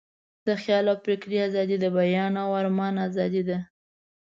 د 0.45 0.47
خیال 0.61 0.85
او 0.91 0.97
فکر 1.05 1.29
آزادي، 1.47 1.75
د 1.81 1.85
بیان 1.95 2.33
او 2.43 2.49
آرمان 2.59 2.93
آزادي 3.07 3.41
ده. 3.49 3.57